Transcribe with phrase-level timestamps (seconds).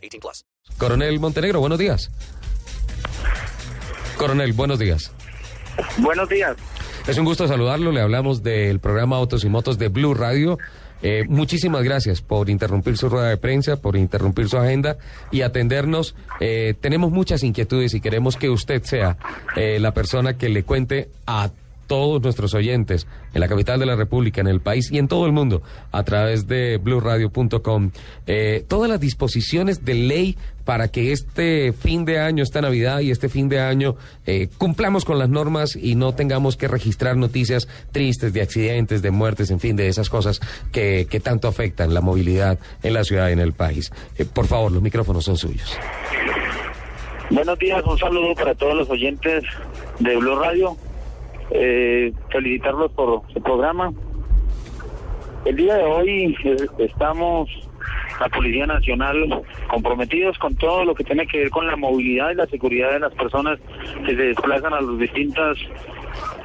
[0.00, 0.44] 18 plus.
[0.78, 2.10] Coronel Montenegro, buenos días.
[4.16, 5.12] Coronel, buenos días.
[5.98, 6.56] Buenos días.
[7.06, 7.90] Es un gusto saludarlo.
[7.92, 10.58] Le hablamos del programa Autos y Motos de Blue Radio.
[11.02, 14.98] Eh, muchísimas gracias por interrumpir su rueda de prensa, por interrumpir su agenda
[15.30, 16.14] y atendernos.
[16.40, 19.16] Eh, tenemos muchas inquietudes y queremos que usted sea
[19.56, 21.50] eh, la persona que le cuente a
[21.90, 25.26] todos nuestros oyentes en la capital de la República, en el país y en todo
[25.26, 27.90] el mundo, a través de blueradio.com,
[28.28, 33.10] eh, todas las disposiciones de ley para que este fin de año, esta Navidad y
[33.10, 37.66] este fin de año eh, cumplamos con las normas y no tengamos que registrar noticias
[37.90, 40.38] tristes de accidentes, de muertes, en fin, de esas cosas
[40.70, 43.90] que, que tanto afectan la movilidad en la ciudad y en el país.
[44.16, 45.76] Eh, por favor, los micrófonos son suyos.
[47.30, 49.42] Buenos días, un saludo para todos los oyentes
[49.98, 50.76] de Blue Radio.
[51.52, 53.92] Eh, felicitarlos por su programa.
[55.44, 57.48] El día de hoy eh, estamos,
[58.20, 62.34] la Policía Nacional, comprometidos con todo lo que tiene que ver con la movilidad y
[62.36, 63.58] la seguridad de las personas
[64.06, 65.56] que se desplazan a las distintas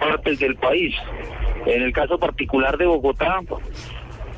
[0.00, 0.94] partes del país.
[1.66, 3.40] En el caso particular de Bogotá,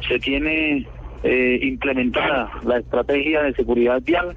[0.09, 0.87] se tiene
[1.23, 4.37] eh, implementada la estrategia de seguridad vial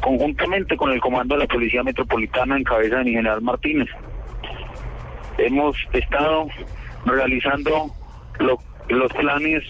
[0.00, 3.88] conjuntamente con el comando de la Policía Metropolitana en cabeza de mi general Martínez.
[5.46, 6.48] Hemos estado
[7.06, 7.90] realizando
[8.38, 9.62] lo- los planes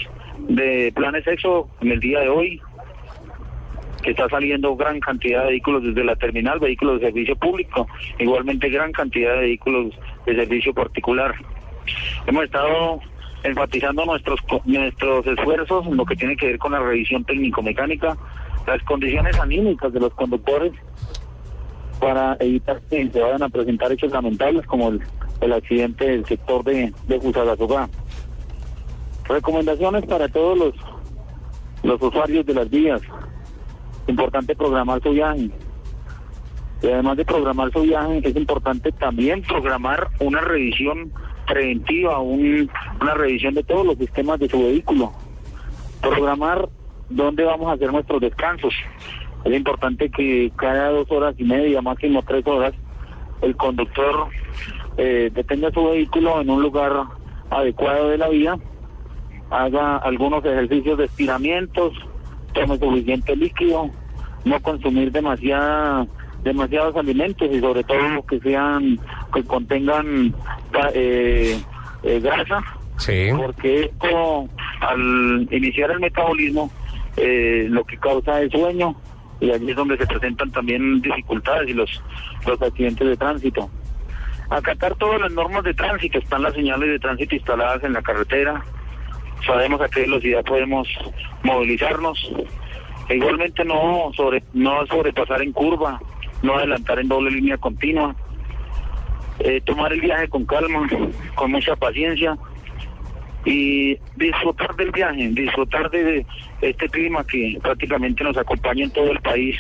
[0.49, 2.61] de planes EXO en el día de hoy,
[4.03, 7.87] que está saliendo gran cantidad de vehículos desde la terminal, vehículos de servicio público,
[8.19, 9.95] igualmente gran cantidad de vehículos
[10.27, 11.35] de servicio particular.
[12.27, 13.01] Hemos estado
[13.43, 18.17] enfatizando nuestros nuestros esfuerzos en lo que tiene que ver con la revisión técnico-mecánica,
[18.67, 20.73] las condiciones anímicas de los conductores
[22.01, 25.01] para evitar que se vayan a presentar hechos lamentables como el,
[25.41, 27.89] el accidente del sector de, de.
[29.29, 30.75] Recomendaciones para todos los,
[31.83, 33.01] los usuarios de las vías.
[34.07, 35.51] Importante programar su viaje.
[36.83, 41.13] Y además de programar su viaje, es importante también programar una revisión
[41.47, 45.13] preventiva, un- una revisión de todos los sistemas de su vehículo.
[46.01, 46.69] Programar
[47.11, 48.73] dónde vamos a hacer nuestros descansos.
[49.45, 52.73] Es importante que cada dos horas y media, máximo tres horas,
[53.43, 54.29] el conductor
[54.97, 56.93] eh, detenga su vehículo en un lugar
[57.51, 58.57] adecuado de la vía,
[59.51, 61.93] haga algunos ejercicios de estiramientos,
[62.53, 63.91] tome suficiente líquido,
[64.45, 66.07] no consumir demasiada,
[66.43, 68.99] demasiados alimentos y sobre todo que sean,
[69.35, 70.35] que contengan
[70.95, 71.61] eh,
[72.03, 72.63] eh, grasa,
[72.97, 73.29] Sí.
[73.37, 74.47] porque esto
[74.81, 76.71] al iniciar el metabolismo
[77.17, 78.95] eh, lo que causa es sueño
[79.41, 82.03] y allí es donde se presentan también dificultades y los,
[82.47, 83.71] los accidentes de tránsito.
[84.51, 88.65] Acatar todas las normas de tránsito, están las señales de tránsito instaladas en la carretera,
[89.47, 90.89] sabemos a qué velocidad podemos
[91.45, 92.33] movilizarnos,
[93.09, 96.01] e igualmente no sobre no sobrepasar en curva,
[96.43, 98.17] no adelantar en doble línea continua,
[99.39, 100.89] eh, tomar el viaje con calma,
[101.37, 102.37] con mucha paciencia
[103.45, 106.27] y disfrutar del viaje, disfrutar de
[106.61, 109.57] este clima que prácticamente nos acompaña en todo el país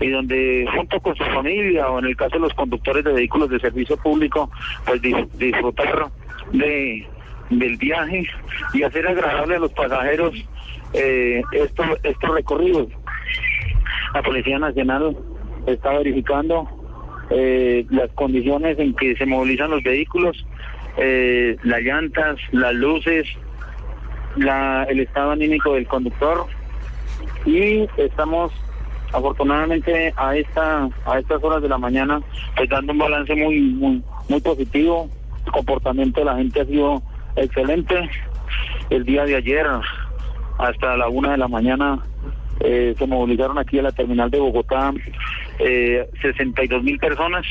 [0.00, 3.50] y donde junto con su familia o en el caso de los conductores de vehículos
[3.50, 4.50] de servicio público,
[4.86, 6.06] pues dis- disfrutar
[6.52, 7.06] de
[7.50, 8.24] del viaje
[8.72, 10.34] y hacer agradable a los pasajeros
[10.94, 12.86] eh, estos estos recorridos.
[14.14, 15.16] La Policía Nacional
[15.66, 16.68] está verificando
[17.30, 20.46] eh, las condiciones en que se movilizan los vehículos,
[20.96, 23.26] eh, las llantas, las luces,
[24.36, 26.46] la, el estado anímico del conductor
[27.44, 28.52] y estamos
[29.12, 32.20] afortunadamente a esta a estas horas de la mañana
[32.56, 35.08] pues dando un balance muy muy positivo.
[35.46, 37.02] El comportamiento de la gente ha sido
[37.36, 38.08] excelente.
[38.90, 39.66] El día de ayer
[40.58, 41.98] hasta la una de la mañana
[42.60, 44.92] eh, se movilizaron aquí a la terminal de Bogotá
[45.58, 47.46] eh, 62 mil personas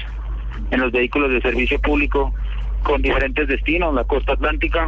[0.72, 2.34] en los vehículos de servicio público
[2.84, 4.88] con diferentes destinos, la costa atlántica,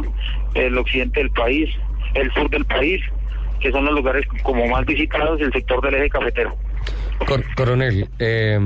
[0.54, 1.70] el occidente del país,
[2.14, 3.02] el sur del país,
[3.62, 6.54] que son los lugares como más visitados, el sector del eje cafetero.
[7.26, 8.58] Cor- coronel, eh,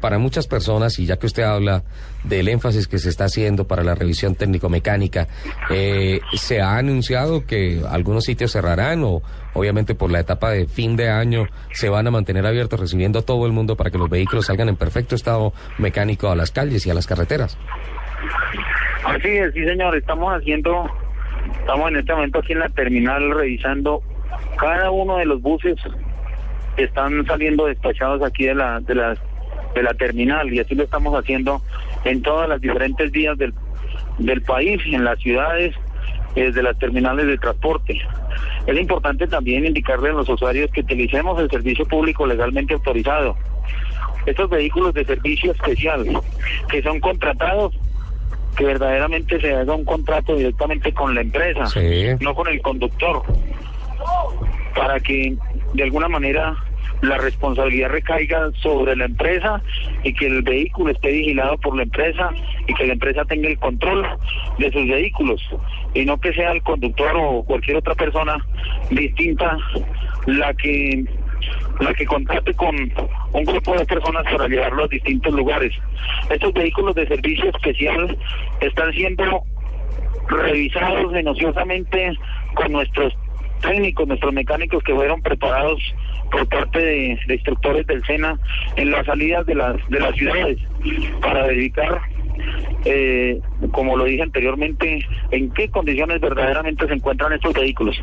[0.00, 1.84] para muchas personas, y ya que usted habla
[2.24, 5.28] del énfasis que se está haciendo para la revisión técnico-mecánica,
[5.70, 9.22] eh, se ha anunciado que algunos sitios cerrarán o
[9.54, 13.22] obviamente por la etapa de fin de año se van a mantener abiertos recibiendo a
[13.22, 16.84] todo el mundo para que los vehículos salgan en perfecto estado mecánico a las calles
[16.86, 17.56] y a las carreteras.
[19.04, 20.86] Así es, sí señor, estamos haciendo,
[21.60, 24.02] estamos en este momento aquí en la terminal revisando
[24.58, 25.76] cada uno de los buses
[26.76, 29.16] que están saliendo despachados aquí de la, de la,
[29.74, 31.60] de la terminal y así lo estamos haciendo
[32.04, 33.52] en todas las diferentes vías del,
[34.18, 35.74] del país, en las ciudades,
[36.34, 38.00] desde las terminales de transporte.
[38.66, 43.36] Es importante también indicarle a los usuarios que utilicemos el servicio público legalmente autorizado.
[44.26, 46.04] Estos vehículos de servicio especial
[46.70, 47.74] que son contratados
[48.56, 52.06] que verdaderamente se haga un contrato directamente con la empresa, Sí.
[52.20, 53.22] no con el conductor,
[54.74, 55.36] para que
[55.74, 56.56] de alguna manera
[57.02, 59.62] la responsabilidad recaiga sobre la empresa
[60.02, 62.30] y que el vehículo esté vigilado por la empresa
[62.66, 64.06] y que la empresa tenga el control
[64.58, 65.40] de sus vehículos
[65.94, 68.36] y no que sea el conductor o cualquier otra persona
[68.90, 69.56] distinta
[70.26, 71.04] la que
[71.80, 72.74] la que contrate con
[73.32, 75.72] un grupo de personas para llevarlo a distintos lugares.
[76.28, 78.18] Estos vehículos de servicio especial
[78.60, 79.44] están siendo
[80.28, 82.12] revisados minuciosamente
[82.54, 83.14] con nuestros
[83.60, 85.80] técnicos, nuestros mecánicos que fueron preparados
[86.30, 88.38] por parte de, instructores del SENA
[88.76, 90.58] en las salidas de las, de las ciudades
[91.20, 92.00] para verificar,
[92.84, 93.40] eh,
[93.72, 97.96] como lo dije anteriormente, en qué condiciones verdaderamente se encuentran estos vehículos.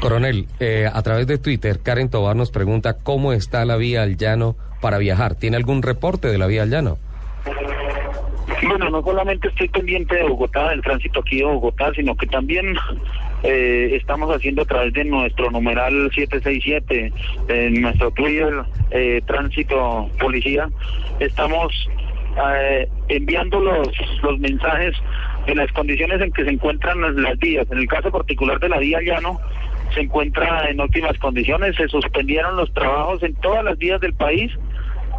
[0.00, 4.16] Coronel, eh, a través de Twitter, Karen Tobar nos pregunta cómo está la vía al
[4.16, 5.34] llano para viajar.
[5.34, 6.98] ¿Tiene algún reporte de la vía al llano?
[8.66, 12.74] Bueno, no solamente estoy pendiente de Bogotá, del tránsito aquí de Bogotá, sino que también
[13.42, 17.12] eh, estamos haciendo a través de nuestro numeral 767,
[17.48, 18.54] en nuestro Twitter,
[18.90, 20.70] eh, Tránsito Policía,
[21.20, 21.88] estamos
[22.56, 23.88] eh, enviando los,
[24.22, 24.94] los mensajes
[25.46, 27.66] en las condiciones en que se encuentran las, las vías.
[27.70, 29.38] En el caso particular de la vía llano,
[29.92, 34.50] se encuentra en óptimas condiciones, se suspendieron los trabajos en todas las vías del país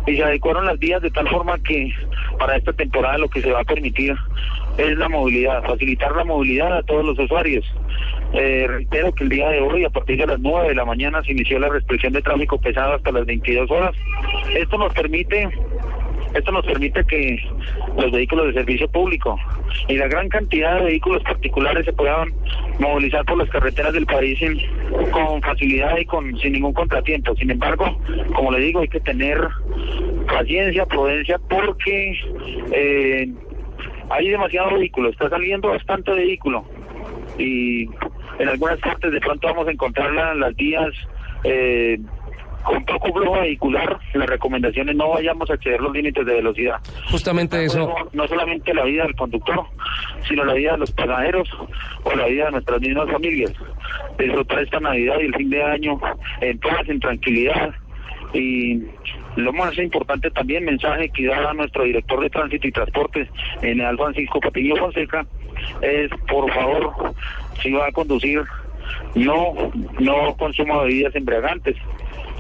[0.08, 1.92] y se adecuaron las vías de tal forma que
[2.38, 4.16] para esta temporada lo que se va a permitir
[4.78, 7.66] es la movilidad, facilitar la movilidad a todos los usuarios.
[8.34, 11.24] Eh, reitero que el día de hoy, a partir de las 9 de la mañana,
[11.24, 13.96] se inició la restricción de tráfico pesado hasta las 22 horas.
[14.54, 15.50] Esto nos permite
[16.36, 17.38] esto nos permite que
[17.98, 19.40] los vehículos de servicio público
[19.88, 22.34] y la gran cantidad de vehículos particulares se puedan
[22.80, 24.38] movilizar por las carreteras del país
[25.12, 27.36] con facilidad y con sin ningún contratiempo.
[27.36, 27.98] Sin embargo,
[28.36, 29.40] como le digo, hay que tener
[30.28, 32.14] paciencia, prudencia, porque
[32.72, 33.28] eh,
[34.10, 36.66] hay demasiado vehículo, está saliendo bastante vehículo
[37.38, 37.84] y
[38.40, 40.92] en algunas partes de pronto vamos a encontrar la- las vías
[41.44, 41.98] eh,
[42.66, 44.00] con poco flujo vehicular.
[44.14, 46.80] Las recomendaciones no vayamos a exceder los límites de velocidad.
[47.10, 47.94] Justamente eso.
[48.14, 49.66] No, solamente la vida del conductor,
[50.28, 51.50] sino la vida de los pasajeros
[52.04, 53.54] o la vida de nuestras mismas familias.
[54.18, 56.00] Disfrutar esta Navidad y el fin de año
[56.42, 57.74] en paz, en tranquilidad.
[58.34, 58.82] Y
[59.36, 63.30] lo más importante también, mensaje que da nuestro director de tránsito y transportes,
[63.62, 65.26] general Francisco Patiño Fonseca,
[65.82, 67.14] es por favor,
[67.62, 68.44] si va a conducir,
[69.16, 69.54] no,
[70.00, 71.76] no consuma bebidas embriagantes.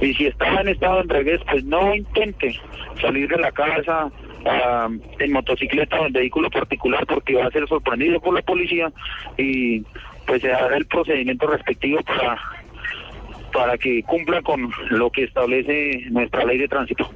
[0.02, 2.60] Y si está en estado de embriaguez, pues no intente
[3.02, 4.12] salir de la casa
[4.46, 4.90] ah,
[5.20, 8.92] en motocicleta o en vehículo particular porque va a ser sorprendido por la policía
[9.38, 9.82] y
[10.28, 12.38] pues se hará el procedimiento respectivo para
[13.54, 17.10] para que cumpla con lo que establece nuestra ley de tránsito.